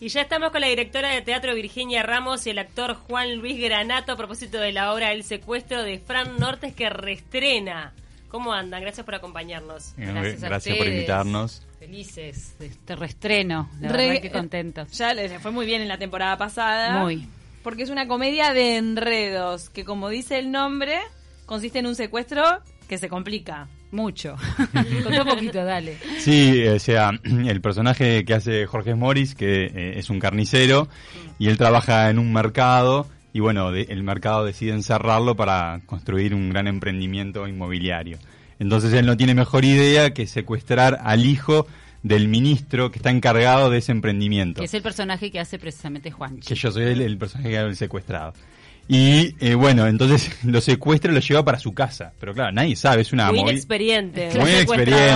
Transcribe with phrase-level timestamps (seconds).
[0.00, 3.60] Y ya estamos con la directora de teatro Virginia Ramos y el actor Juan Luis
[3.60, 7.92] Granato a propósito de la obra El secuestro de Fran Nortes que reestrena.
[8.28, 8.80] ¿Cómo andan?
[8.80, 9.94] Gracias por acompañarnos.
[9.96, 11.66] Gracias, Gracias por invitarnos.
[11.80, 13.70] Felices de este reestreno.
[13.80, 14.92] La verdad que contentos.
[14.92, 17.00] Ya les fue muy bien en la temporada pasada.
[17.00, 17.26] Muy.
[17.64, 21.00] Porque es una comedia de enredos que, como dice el nombre,
[21.44, 22.44] consiste en un secuestro
[22.88, 23.68] que se complica.
[23.90, 24.36] Mucho.
[25.02, 25.96] Contá un poquito, dale.
[26.18, 30.88] Sí, o sea, el personaje que hace Jorge Morris, que eh, es un carnicero,
[31.38, 36.50] y él trabaja en un mercado, y bueno, el mercado decide encerrarlo para construir un
[36.50, 38.18] gran emprendimiento inmobiliario.
[38.58, 41.66] Entonces él no tiene mejor idea que secuestrar al hijo
[42.02, 44.60] del ministro que está encargado de ese emprendimiento.
[44.60, 46.38] Que es el personaje que hace precisamente Juan.
[46.40, 48.34] Que yo soy el, el personaje que ha el secuestrado.
[48.90, 52.12] Y eh, bueno, entonces lo secuestra y lo lleva para su casa.
[52.18, 54.30] Pero claro, nadie sabe, es una muy inexperiente.
[54.40, 55.14] Muy inexperiente.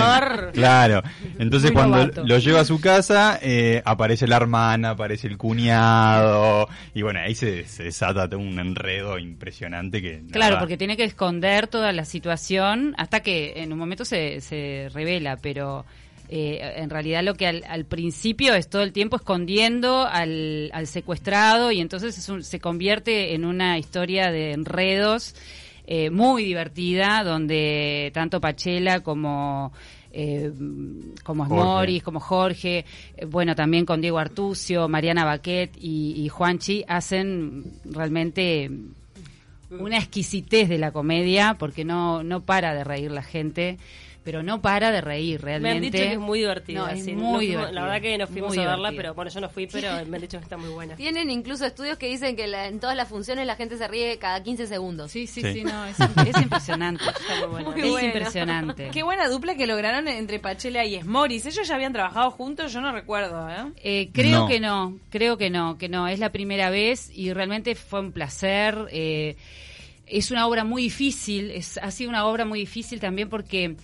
[0.53, 1.01] Claro.
[1.39, 6.69] Entonces cuando lo lleva a su casa, eh, aparece la hermana, aparece el cuñado.
[6.93, 10.21] Y bueno, ahí se, desata un enredo impresionante que...
[10.31, 14.89] Claro, porque tiene que esconder toda la situación hasta que en un momento se, se
[14.93, 15.85] revela, pero
[16.29, 21.79] eh, en realidad lo que al, principio es todo el tiempo escondiendo al, secuestrado y
[21.81, 25.35] entonces se convierte en una historia de enredos
[25.85, 29.71] eh, muy divertida donde tanto Pachela como...
[30.15, 30.51] Eh,
[31.23, 32.85] como Morris, como Jorge,
[33.29, 38.69] bueno, también con Diego Artucio, Mariana Baquet y, y Juanchi, hacen realmente
[39.71, 43.79] una exquisitez de la comedia porque no, no para de reír la gente
[44.23, 45.79] pero no para de reír realmente.
[45.79, 46.91] Me han dicho que es muy divertida.
[46.91, 47.71] es muy divertida.
[47.71, 50.21] La verdad que nos fuimos a verla, pero bueno, yo no fui, pero me han
[50.21, 50.95] dicho que está muy buena.
[50.95, 54.41] Tienen incluso estudios que dicen que en todas las funciones la gente se ríe cada
[54.41, 55.11] 15 segundos.
[55.11, 55.99] Sí, sí, sí, no, es,
[56.41, 57.03] impresionante.
[57.77, 58.89] es impresionante.
[58.91, 61.45] Qué buena dupla que lograron entre Pachela y Smoris.
[61.45, 63.71] Ellos ya habían trabajado juntos, yo no recuerdo, ¿eh?
[63.83, 66.07] eh creo que no, creo que no, que no.
[66.07, 68.87] Es la primera vez y realmente fue un placer.
[68.91, 69.35] Eh,
[70.05, 73.75] es una obra muy difícil, es, ha sido una obra muy difícil también porque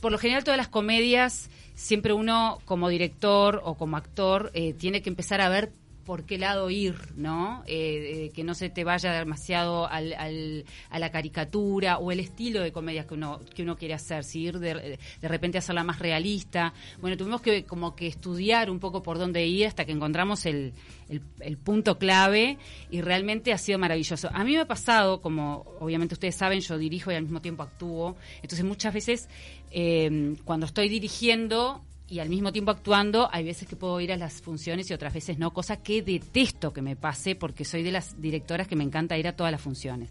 [0.00, 5.02] por lo general todas las comedias, siempre uno como director o como actor eh, tiene
[5.02, 5.72] que empezar a ver
[6.10, 7.62] por qué lado ir, ¿no?
[7.68, 12.62] Eh, eh, que no se te vaya demasiado al, a la caricatura o el estilo
[12.62, 15.84] de comedias que uno, que uno quiere hacer, si ir de, de repente a hacerla
[15.84, 16.74] más realista.
[17.00, 20.72] Bueno, tuvimos que como que estudiar un poco por dónde ir hasta que encontramos el,
[21.08, 22.58] el, punto clave
[22.90, 24.30] y realmente ha sido maravilloso.
[24.32, 27.62] A mí me ha pasado, como obviamente ustedes saben, yo dirijo y al mismo tiempo
[27.62, 29.28] actúo, entonces muchas veces
[29.70, 34.16] eh, cuando estoy dirigiendo y al mismo tiempo actuando, hay veces que puedo ir a
[34.16, 37.92] las funciones y otras veces no, cosa que detesto que me pase porque soy de
[37.92, 40.10] las directoras que me encanta ir a todas las funciones.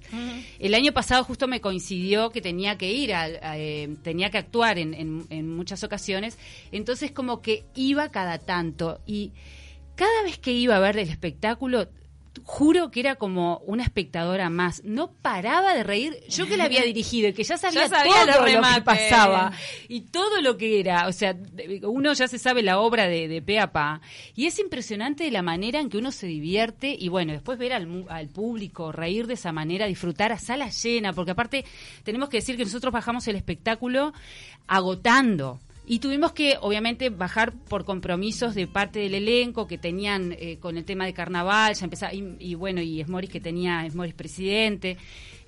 [0.59, 4.79] El año pasado justo me coincidió que tenía que ir, a, eh, tenía que actuar
[4.79, 6.37] en, en muchas ocasiones,
[6.71, 9.33] entonces como que iba cada tanto y
[9.95, 11.89] cada vez que iba a ver el espectáculo
[12.43, 14.83] juro que era como una espectadora más.
[14.83, 16.17] No paraba de reír.
[16.29, 19.51] Yo que la había dirigido y que ya sabía, todo lo, que pasaba
[19.87, 21.07] y todo lo que era.
[21.07, 21.35] O sea,
[21.83, 24.01] uno ya se sabe la obra de, de pe a pa.
[24.35, 28.05] Y es impresionante la manera en que uno se divierte y bueno, después ver al,
[28.09, 31.65] al público reír de esa manera, disfrutar a sala llena, porque aparte
[32.03, 34.13] tenemos que decir que nosotros bajamos el espectáculo
[34.67, 35.59] agotando
[35.91, 40.77] y tuvimos que, obviamente, bajar por compromisos de parte del elenco que tenían eh, con
[40.77, 44.97] el tema de carnaval, ya empezaba, y, bueno, y Esmoris que tenía, Esmoris presidente.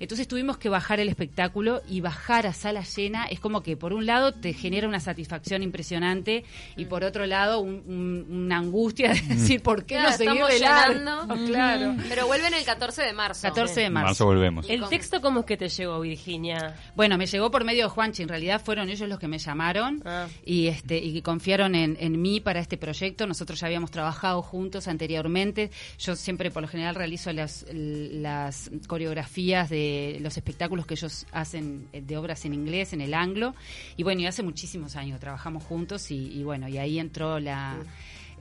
[0.00, 3.92] Entonces tuvimos que bajar el espectáculo y bajar a sala llena es como que por
[3.92, 6.42] un lado te genera una satisfacción impresionante
[6.76, 11.28] y por otro lado una angustia de decir por qué no seguir llenando.
[11.52, 11.94] Claro.
[12.08, 13.42] Pero vuelven el 14 de marzo.
[13.42, 14.06] 14 de marzo.
[14.06, 14.68] marzo volvemos.
[14.68, 16.74] ¿El texto cómo es que te llegó, Virginia?
[16.96, 18.22] Bueno, me llegó por medio de Juanchi.
[18.22, 20.26] En realidad fueron ellos los que me llamaron ah.
[20.44, 23.26] Y este y confiaron en, en mí para este proyecto.
[23.26, 25.70] Nosotros ya habíamos trabajado juntos anteriormente.
[25.98, 31.88] Yo siempre por lo general realizo las, las coreografías de los espectáculos que ellos hacen
[31.92, 33.54] eh, de obras en inglés, en el anglo.
[33.96, 37.76] Y bueno, y hace muchísimos años trabajamos juntos y, bueno, y ahí entró la...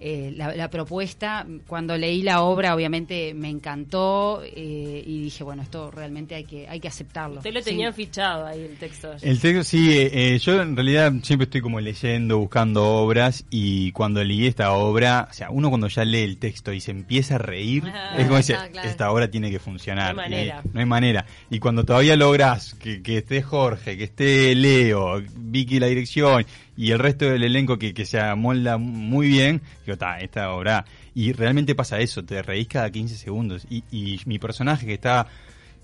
[0.03, 1.45] Eh, la, propuesta.
[1.67, 6.67] Cuando leí la obra, obviamente me encantó eh, y dije, bueno, esto realmente hay que
[6.67, 7.37] hay que aceptarlo.
[7.37, 9.11] Usted lo tenía fichado ahí el texto.
[9.21, 9.89] El texto, sí.
[9.91, 15.27] Eh, yo en realidad siempre estoy como leyendo, buscando obras y cuando leí esta obra,
[15.29, 18.23] o sea, uno cuando ya lee el texto y se empieza a reír, ah, es
[18.23, 20.15] como decir, ah, esta obra tiene que funcionar.
[20.15, 20.61] No hay manera.
[20.73, 21.25] no hay manera.
[21.51, 26.43] Y cuando todavía logras que, que esté Jorge, que esté Leo, Vicky la dirección
[26.77, 30.85] y el resto del elenco que, que se amolda muy bien, digo, está, esta obra.
[31.13, 33.67] Y realmente pasa eso, te reís cada 15 segundos.
[33.69, 35.27] Y, y mi personaje que está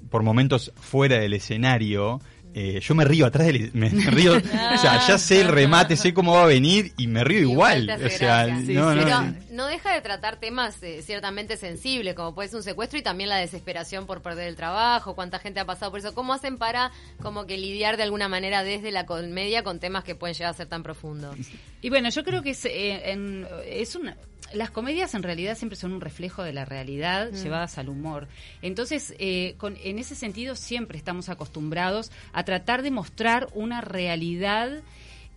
[0.10, 2.22] por momentos fuera del escenario,
[2.60, 3.70] eh, yo me río atrás del...
[3.74, 4.34] Me, río,
[4.74, 7.88] o sea, ya sé el remate, sé cómo va a venir y me río igual.
[8.04, 9.36] o sea, no, no, Pero no.
[9.52, 13.30] no deja de tratar temas eh, ciertamente sensibles, como puede ser un secuestro y también
[13.30, 16.16] la desesperación por perder el trabajo, cuánta gente ha pasado por eso.
[16.16, 20.16] ¿Cómo hacen para como que lidiar de alguna manera desde la comedia con temas que
[20.16, 21.36] pueden llegar a ser tan profundos?
[21.82, 24.18] Y bueno, yo creo que es, eh, en- es una...
[24.54, 28.28] Las comedias en realidad siempre son un reflejo de la realidad llevadas al humor.
[28.62, 34.82] Entonces, eh, con, en ese sentido siempre estamos acostumbrados a tratar de mostrar una realidad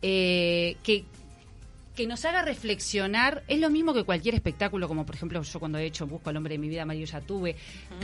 [0.02, 1.04] eh, que
[1.94, 5.78] que nos haga reflexionar es lo mismo que cualquier espectáculo, como por ejemplo yo cuando
[5.78, 7.56] he hecho Busco al hombre de mi vida, Mario ya tuve,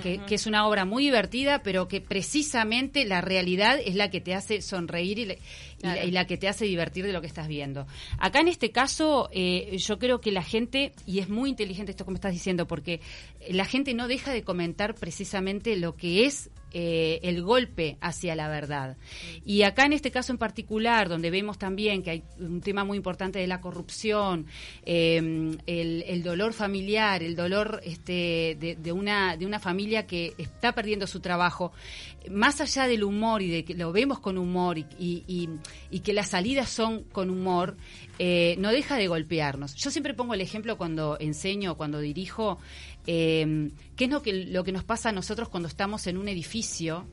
[0.03, 4.21] que, que es una obra muy divertida, pero que precisamente la realidad es la que
[4.21, 6.09] te hace sonreír y, le- y la, Claro.
[6.09, 7.87] y la que te hace divertir de lo que estás viendo.
[8.19, 12.05] Acá en este caso, eh, yo creo que la gente, y es muy inteligente esto
[12.05, 13.01] que me estás diciendo, porque
[13.51, 18.49] la gente no deja de comentar precisamente lo que es eh, el golpe hacia la
[18.49, 18.99] verdad.
[19.47, 22.99] Y acá en este caso en particular, donde vemos también que hay un tema muy
[22.99, 24.45] importante de la corrupción,
[24.85, 31.07] eh, el, dolor familiar, el dolor este, de, una, de una familia que está perdiendo
[31.07, 31.73] su trabajo,
[32.31, 36.29] más allá del humor y de que lo vemos con humor y- y que las
[36.29, 37.79] salidas son con humor,
[38.19, 39.75] eh, no deja de golpearnos.
[39.77, 42.59] Yo siempre pongo el ejemplo cuando enseño, cuando dirijo,
[43.07, 46.29] eh, qué es lo que, lo que nos pasa a nosotros cuando estamos en un
[46.29, 47.07] edificio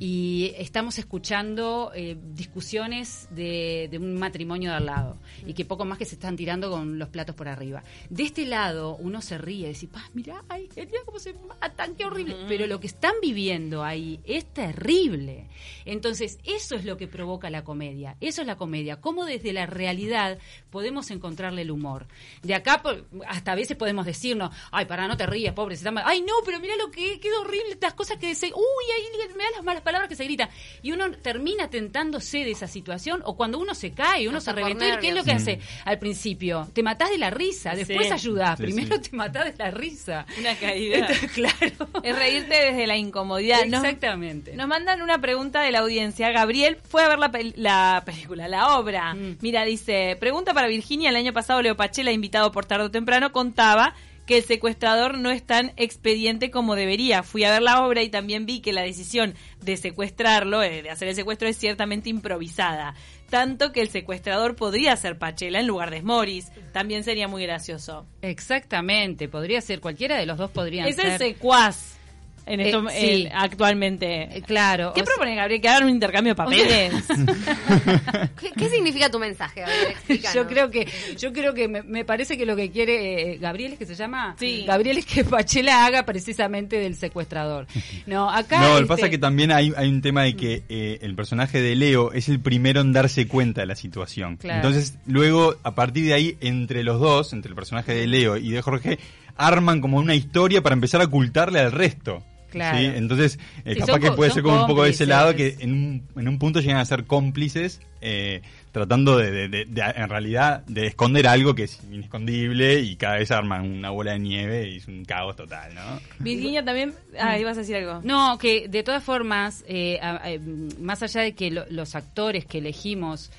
[0.00, 5.84] y estamos escuchando eh, discusiones de, de un matrimonio de al lado y que poco
[5.84, 7.82] más que se están tirando con los platos por arriba.
[8.08, 11.94] De este lado uno se ríe y dice, "Pa, mirá, ay, mirá cómo se matan,
[11.96, 12.34] qué horrible.
[12.48, 15.48] Pero lo que están viviendo ahí es terrible.
[15.84, 18.16] Entonces, eso es lo que provoca la comedia.
[18.20, 19.02] Eso es la comedia.
[19.02, 20.38] Cómo desde la realidad
[20.70, 22.06] podemos encontrarle el humor.
[22.42, 22.82] De acá
[23.28, 26.04] hasta a veces podemos decirnos, ay, para, no te rías, pobre, se está mal.
[26.06, 28.46] Ay, no, pero mira lo que qué horrible, estas cosas que se...
[28.46, 30.48] Uy, ahí me da las malas palabras que se gritan.
[30.82, 34.56] Y uno termina tentándose de esa situación o cuando uno se cae, uno Hasta se
[34.56, 34.86] reventó.
[34.88, 36.68] ¿y ¿Qué es lo que hace al principio?
[36.72, 38.12] Te matás de la risa, después Sí.
[38.12, 38.56] ayudás.
[38.58, 39.10] Sí, Primero sí.
[39.10, 40.26] te matás de la risa.
[40.38, 41.06] Una caída.
[41.34, 41.88] claro.
[42.02, 43.64] Es reírte desde la incomodidad.
[43.66, 44.54] Nos- Exactamente.
[44.54, 46.30] Nos mandan una pregunta de la audiencia.
[46.30, 49.14] Gabriel fue a ver la, pel- la película, la obra.
[49.14, 49.36] Mm.
[49.40, 51.10] Mira, dice, pregunta para Virginia.
[51.10, 53.94] El año pasado Leo Pachela, invitado por tarde o temprano, contaba
[54.30, 57.24] que el secuestrador no es tan expediente como debería.
[57.24, 60.90] Fui a ver la obra y también vi que la decisión de secuestrarlo, eh, de
[60.90, 62.94] hacer el secuestro, es ciertamente improvisada.
[63.28, 66.52] Tanto que el secuestrador podría ser Pachela en lugar de Smoris.
[66.72, 68.06] También sería muy gracioso.
[68.22, 71.18] Exactamente, podría ser, cualquiera de los dos podrían Es el ser.
[71.18, 71.98] secuaz
[72.46, 72.96] en Eh, esto, sí.
[72.96, 74.22] eh, actualmente.
[74.38, 74.92] Eh, claro.
[74.94, 75.60] ¿Qué sea- propone Gabriel?
[75.60, 76.92] ¿Que hagan un intercambio de papeles?
[78.40, 79.86] ¿Qué, qué significa tu mensaje, Gabriel?
[79.90, 80.34] Explícanos.
[80.34, 80.88] Yo creo que,
[81.18, 83.94] yo creo que me, me parece que lo que quiere eh, Gabriel es que se
[83.94, 84.64] llama, Sí.
[84.66, 87.66] Gabriel es que Pachela haga precisamente del secuestrador.
[88.06, 88.60] No, acá.
[88.60, 90.98] No, lo que este, pasa es que también hay, hay un tema de que eh,
[91.02, 94.36] el personaje de Leo es el primero en darse cuenta de la situación.
[94.36, 94.56] Claro.
[94.66, 98.50] Entonces, luego, a partir de ahí, entre los dos, entre el personaje de Leo y
[98.50, 98.98] de Jorge,
[99.36, 102.22] arman como una historia para empezar a ocultarle al resto.
[102.50, 102.78] Claro.
[102.78, 102.84] ¿sí?
[102.84, 105.56] Entonces, eh, Sí, capaz son que puede ser como un poco de ese lado que
[105.60, 108.42] en un, en un punto llegan a ser cómplices, eh,
[108.72, 113.16] tratando de, de- de- de, en realidad, de esconder algo que es inescondible y cada
[113.16, 115.80] vez arman una bola de nieve y es un caos total, ¿no?
[116.18, 116.94] Virginia también...
[117.18, 118.00] Ah, ibas a decir algo.
[118.04, 120.38] No, que de todas formas, eh, a- a-
[120.80, 123.30] más allá de que lo- los actores que elegimos,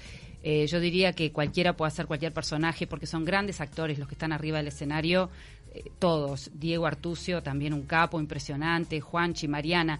[0.44, 4.16] eh, yo diría que cualquiera puede hacer cualquier personaje, porque son grandes actores los que
[4.16, 5.30] están arriba del escenario,
[5.74, 6.52] eh, todos.
[6.54, 10.00] Diego Artucio, también un capo impresionante, Juanchi, Mariana,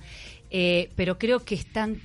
[0.50, 2.00] eh, pero creo que están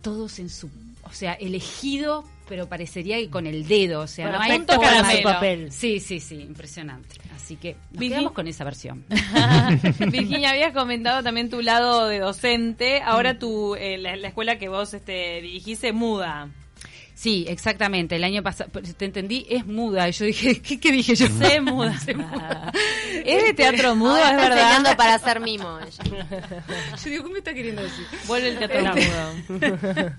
[0.00, 0.68] todos en su,
[1.04, 4.80] o sea, elegido, pero parecería que con el dedo, o sea, Con no hay punto
[4.80, 5.22] caramelo.
[5.22, 5.72] papel.
[5.72, 7.16] Sí, sí, sí, impresionante.
[7.34, 9.04] Así que nos Virgi- quedamos con esa versión.
[10.10, 13.00] Virginia, habías comentado también tu lado de docente.
[13.02, 16.48] Ahora tu, eh, la, la escuela que vos este, dirigís se muda.
[17.22, 18.16] Sí, exactamente.
[18.16, 20.08] El año pasado, te entendí, es muda.
[20.08, 21.28] Y yo dije, ¿qué, qué dije yo?
[21.28, 21.96] Se muda.
[22.00, 22.72] Se muda.
[23.24, 24.58] Es de teatro mudo, Ahora es está verdad.
[24.62, 25.78] enseñando para hacer mimo.
[25.86, 26.64] ella.
[27.04, 28.04] Yo digo, ¿qué me está queriendo decir?
[28.26, 30.12] Vuelve el teatro mudo.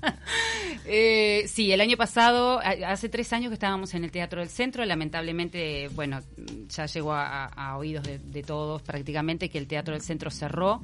[0.85, 4.85] Eh, sí, el año pasado, hace tres años que estábamos en el Teatro del Centro,
[4.85, 6.21] lamentablemente, bueno,
[6.69, 10.81] ya llegó a, a oídos de, de todos prácticamente que el Teatro del Centro cerró.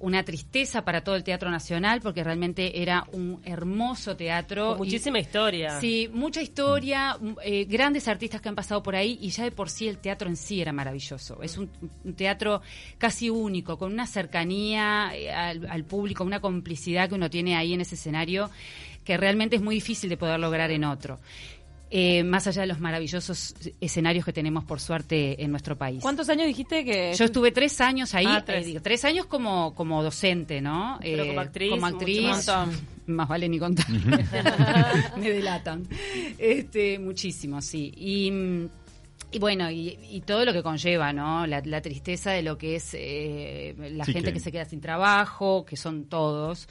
[0.00, 4.68] Una tristeza para todo el Teatro Nacional porque realmente era un hermoso teatro.
[4.70, 5.78] Con muchísima y- historia.
[5.80, 9.68] Sí, mucha historia, eh, grandes artistas que han pasado por ahí y ya de por
[9.70, 11.42] sí el teatro en sí era maravilloso.
[11.42, 11.70] Es un,
[12.04, 12.62] un teatro
[12.98, 17.74] casi único, con una cercanía eh, al, al público, una complicidad que uno tiene ahí
[17.74, 18.50] en ese escenario
[19.04, 21.18] que realmente es muy difícil de poder lograr en otro.
[21.92, 26.00] Eh, más allá de los maravillosos escenarios que tenemos por suerte en nuestro país.
[26.00, 27.12] ¿Cuántos años dijiste que...?
[27.14, 28.62] Yo estuve tres años ahí, Ah, tres.
[28.62, 30.98] eh, digo, tres años como, como docente, ¿no?
[31.02, 32.22] Pero Eh, como actriz, Como actriz,
[33.06, 33.28] más.
[33.28, 33.86] Vale ni contar.
[35.18, 35.88] Me delatan.
[36.38, 37.92] Este, muchísimo, sí.
[37.96, 38.32] Y.
[39.32, 41.44] y bueno, y, y todo lo que conlleva, ¿no?
[41.46, 44.64] La, la tristeza de lo que es eh, la Sí, gente que- que se queda
[44.64, 46.68] sin trabajo, que son todos.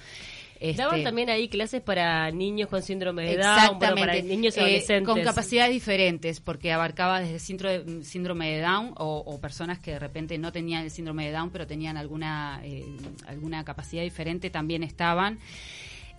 [0.60, 4.60] Este, Daban también ahí clases para niños con síndrome de Down, bueno, para niños Eh,
[4.60, 5.08] adolescentes.
[5.08, 10.00] con capacidades diferentes, porque abarcaba desde síndrome, síndrome de Down o, o personas que de
[10.00, 12.86] repente no tenían el síndrome de Down, pero tenían alguna, eh,
[13.28, 15.40] alguna capacidad diferente, también estaban.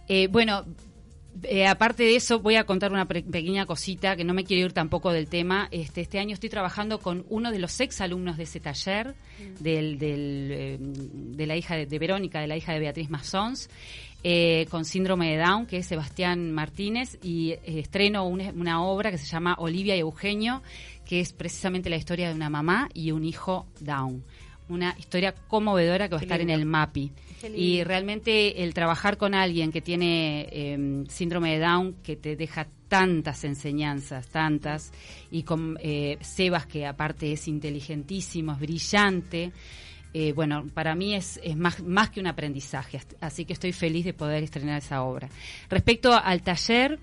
[0.08, 0.64] Eh, bueno,
[1.44, 4.66] eh, aparte de eso, voy a contar una pre- pequeña cosita que no me quiero
[4.66, 5.68] ir tampoco del tema.
[5.70, 9.14] Este, este año estoy trabajando con uno de los ex alumnos de ese taller,
[9.60, 13.70] del, del, eh, de la hija de, de Verónica, de la hija de Beatriz Massons,
[14.22, 19.10] eh, con síndrome de Down, que es Sebastián Martínez, y eh, estreno una, una obra
[19.10, 20.62] que se llama Olivia y Eugenio,
[21.04, 24.22] que es precisamente la historia de una mamá y un hijo Down.
[24.68, 27.10] Una historia conmovedora que va a estar en el MAPI.
[27.56, 32.68] Y realmente el trabajar con alguien que tiene eh, síndrome de Down, que te deja
[32.86, 34.92] tantas enseñanzas, tantas,
[35.30, 39.52] y con eh, Sebas, que aparte es inteligentísimo, es brillante,
[40.12, 44.04] eh, bueno, para mí es, es más, más que un aprendizaje, así que estoy feliz
[44.04, 45.28] de poder estrenar esa obra.
[45.68, 46.98] Respecto al taller,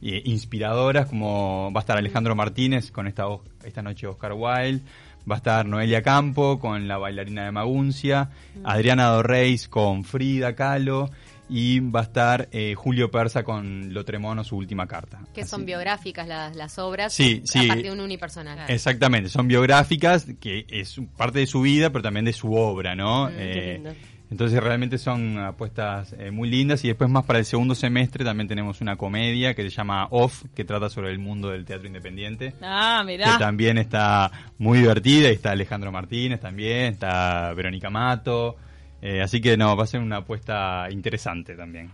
[0.05, 3.25] Eh, eh, inspiradoras, como va a estar Alejandro Martínez con esta,
[3.65, 4.83] esta noche Oscar Wilde,
[5.31, 8.29] va a estar Noelia Campo con la bailarina de Maguncia,
[8.65, 11.09] Adriana Dorreis con Frida Kahlo
[11.49, 15.21] y va a estar eh, Julio Persa con Lo Tremono, su última carta.
[15.35, 17.67] Que Así- son biográficas las, las obras Sí, sí.
[17.69, 18.59] de un unipersonal.
[18.69, 23.27] Exactamente, son biográficas, que es parte de su vida, pero también de su obra, ¿no?
[23.31, 23.95] Mm, qué lindo.
[24.35, 28.49] Entonces realmente son apuestas eh, muy lindas y después más para el segundo semestre también
[28.49, 32.53] tenemos una comedia que se llama Off, que trata sobre el mundo del teatro independiente.
[32.61, 33.39] Ah, Que mirá.
[33.39, 38.57] también está muy divertida, y está Alejandro Martínez también, está Verónica Mato,
[39.01, 41.93] eh, así que no, va a ser una apuesta interesante también.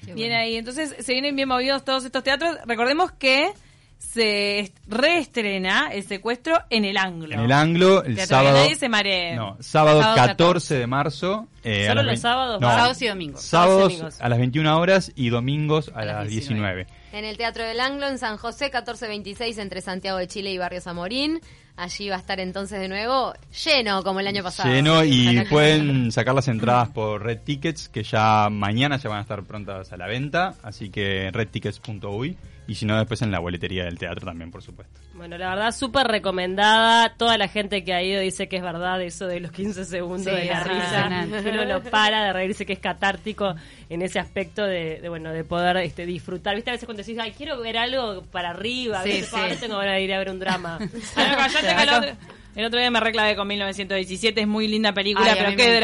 [0.00, 0.36] Qué Bien bueno.
[0.42, 2.56] ahí, entonces se vienen bien movidos todos estos teatros.
[2.64, 3.50] Recordemos que
[3.98, 7.34] se est- reestrena el secuestro en el Anglo.
[7.34, 8.56] En el Anglo, el Teatro que sábado...
[8.62, 9.36] nadie se maree.
[9.36, 11.48] No, sábado, Sábado 14, 14 de marzo.
[11.64, 12.60] Eh, ¿Solo los sábados?
[12.60, 13.42] No, Sábados y domingos.
[13.42, 16.86] Sábados a las 21 horas y domingos a, A las las 19.
[17.12, 20.80] En el Teatro del Anglo, en San José, 1426, entre Santiago de Chile y Barrio
[20.80, 21.40] Zamorín.
[21.76, 23.32] Allí va a estar entonces de nuevo
[23.64, 24.68] lleno, como el año pasado.
[24.70, 29.18] Lleno y que- pueden sacar las entradas por Red Tickets, que ya mañana ya van
[29.18, 32.36] a estar prontas a la venta, así que redtickets.uy
[32.68, 35.00] y si no después en la boletería del teatro también, por supuesto.
[35.14, 37.14] Bueno, la verdad, súper recomendada.
[37.16, 40.24] Toda la gente que ha ido dice que es verdad eso de los 15 segundos
[40.32, 41.26] Sí, de la risa.
[41.52, 43.54] Uno no para de reírse, que es catártico
[43.88, 46.54] en ese aspecto de, de, bueno, de poder este, disfrutar.
[46.54, 46.70] ¿Viste?
[46.70, 49.36] A veces cuando decís, ay, quiero ver algo para arriba, a veces, sí.
[49.38, 50.78] "Ah, no tengo ganas de ir a ver un drama.
[51.16, 51.66] Ah, no, callate
[52.06, 52.16] que
[52.54, 55.80] el otro, día me reclavé con 1917, es muy linda película, Ay, pero qué me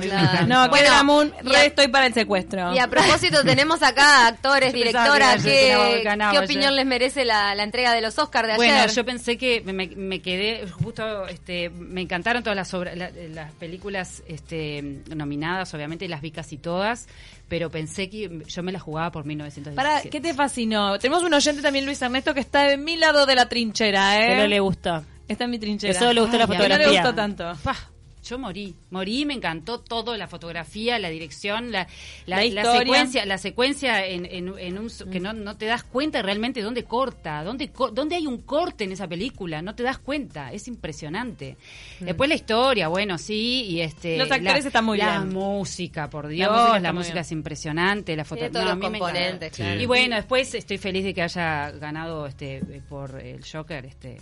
[0.00, 0.46] Claro.
[0.46, 2.74] No, qué Bueno, dramón, y re a- estoy para el secuestro.
[2.74, 5.42] Y a propósito, tenemos acá actores, directoras.
[5.42, 8.56] que era- que ¿Qué, qué opinión les merece la, la entrega de los Oscars de
[8.56, 8.90] Bueno, ayer?
[8.90, 13.52] yo pensé que me, me quedé justo, este, me encantaron todas las obras, la- las
[13.52, 17.06] películas, este, nominadas, obviamente las vi casi todas,
[17.48, 19.76] pero pensé que yo me la jugaba por 1917.
[19.76, 20.98] Para, ¿qué te fascinó?
[20.98, 24.28] Tenemos un oyente también, Luis Ernesto, que está de mi lado de la trinchera, ¿eh?
[24.28, 25.02] Que no le gusta.
[25.32, 25.98] Está en mi trinchera.
[25.98, 27.00] Solo le gustó la Ay, a mí no le fotografía.
[27.02, 27.52] gustó tanto.
[27.64, 27.76] Pa,
[28.24, 31.88] yo morí, morí, me encantó todo, la fotografía, la dirección, la,
[32.24, 32.78] la, La la historia.
[32.78, 36.84] secuencia, la secuencia en, en, en un que no, no te das cuenta realmente dónde
[36.84, 40.68] corta, dónde co- dónde hay un corte en esa película, no te das cuenta, es
[40.68, 41.56] impresionante.
[41.98, 45.32] Después la historia, bueno, sí, y este Los actores la- están muy la bien.
[45.34, 49.80] música, por Dios, música la música, es impresionante, la fotografía, todos los componentes, claro.
[49.80, 54.18] Y bueno, después estoy feliz de que haya ganado este por el Joker, este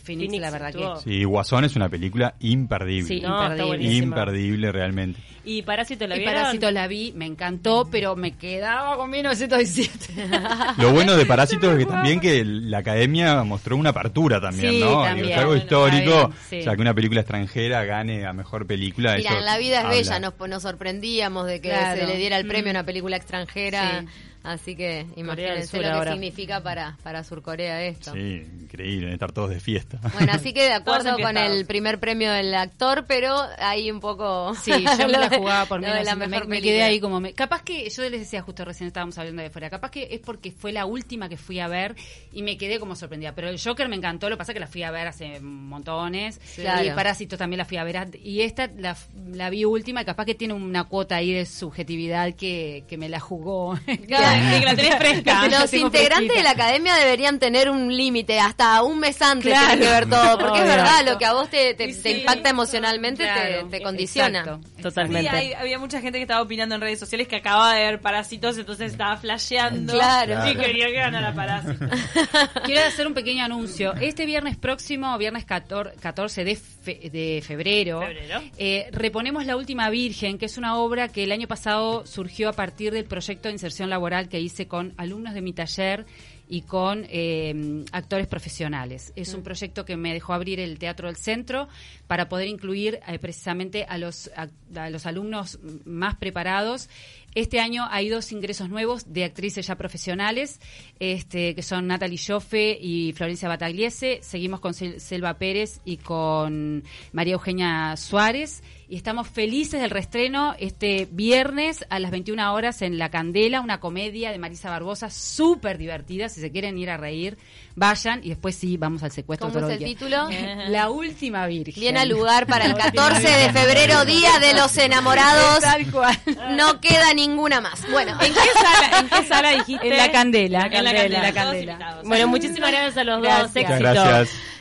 [0.00, 3.08] Phoenix, Phoenix la verdad estuvo- que Sí, Guasón es una película imperdible.
[3.08, 4.72] Sí, No, está imperdible.
[4.72, 5.20] realmente.
[5.44, 6.34] ¿Y Parásito la Y vieron?
[6.36, 10.14] Parásitos la vi, me encantó, pero me quedaba con 1917.
[10.78, 14.80] Lo bueno de Parásitos es que también que la academia mostró una apertura también, Sí,
[14.80, 15.02] ¿no?
[15.02, 15.26] también.
[15.26, 16.58] Digo, es algo Bueno, histórico, está bien, sí.
[16.60, 19.16] o sea, que una película extranjera gane a mejor película.
[19.16, 19.96] Mira, en La vida es habla.
[19.96, 22.00] bella, nos, nos sorprendíamos de que Claro.
[22.00, 22.76] se le diera el premio a Mm.
[22.76, 24.00] una película extranjera.
[24.00, 24.06] Sí.
[24.42, 26.12] Así que imagínense lo que ahora.
[26.12, 28.12] significa para, para Surcorea esto.
[28.12, 30.00] Sí, increíble, estar todos de fiesta.
[30.14, 34.54] Bueno, así que de acuerdo con el primer premio del actor, pero ahí un poco...
[34.56, 36.60] Sí, yo me la jugaba por la me, mejor me película.
[36.60, 37.20] quedé ahí como...
[37.20, 40.20] me- capaz que, yo les decía justo recién estábamos hablando de fuera, capaz que es
[40.20, 41.94] porque fue la última que fui a ver
[42.32, 43.34] y me quedé como sorprendida.
[43.34, 45.38] Pero el Joker me encantó, lo que pasa es que la fui a ver hace
[45.40, 46.40] montones.
[46.56, 46.84] Claro.
[46.84, 48.10] Y Parásitos también la fui a ver.
[48.22, 48.96] Y esta la,
[49.32, 53.08] la vi última y capaz que tiene una cuota ahí de subjetividad que, que me
[53.08, 53.78] la jugó.
[54.06, 55.48] Claro, que la tenés fresca.
[55.48, 59.66] Los integrantes de la academia deberían tener un límite, hasta un mes antes Claro.
[59.68, 61.76] tienen que ver todo, porque es verdad, lo que a vos te,
[62.10, 64.40] impacta emocionalmente Claro, te, te condiciona.
[64.40, 64.68] exacto.
[64.82, 65.30] Totalmente.
[65.30, 68.00] Sí, hay- había mucha gente que estaba opinando en redes sociales que acababa de ver
[68.00, 69.92] Parásitos, entonces estaba flasheando.
[69.92, 70.48] Claro.
[70.50, 71.88] Y quería que ganara Parásitos.
[72.64, 73.94] Quiero hacer un pequeño anuncio.
[74.00, 78.40] Este viernes próximo, viernes 14, 14 de, fe- de febrero, Febrero.
[78.58, 82.52] eh, reponemos La Última Virgen, que es una obra que el año pasado surgió a
[82.52, 86.06] partir del proyecto de inserción laboral que hice con alumnos de mi taller
[86.48, 89.12] y con eh, actores profesionales.
[89.16, 91.66] Es un proyecto que me dejó abrir el Teatro del Centro
[92.06, 94.48] para poder incluir eh, precisamente a los, a,
[94.78, 96.90] a los alumnos más preparados.
[97.34, 100.60] Este año hay dos ingresos nuevos de actrices ya profesionales,
[101.00, 104.18] este, que son Natalie Joffe y Florencia Batagliese.
[104.22, 108.62] Seguimos con Sel- Selva Pérez y con María Eugenia Suárez.
[108.88, 113.80] Y estamos felices del restreno este viernes a las 21 horas en La Candela, una
[113.80, 116.28] comedia de Marisa Barbosa, súper divertida.
[116.28, 117.38] Si se quieren ir a reír,
[117.74, 119.50] vayan y después sí, vamos al secuestro.
[119.50, 120.28] ¿Cómo es el título?
[120.68, 121.80] La última virgen.
[121.80, 125.60] Viene al lugar para el 14 de febrero, Día de los Enamorados.
[125.60, 126.18] Tal cual.
[126.58, 127.80] No queda ninguna más.
[127.90, 129.88] Bueno, ¿En qué sala, en qué sala dijiste?
[129.88, 130.68] En La Candela.
[130.70, 131.78] En la En Candela.
[131.78, 131.98] La.
[132.04, 133.54] Bueno, muchísimas gracias a los Gracias.
[133.54, 133.62] dos.
[133.62, 134.04] Muchas Éxito.
[134.04, 134.51] gracias.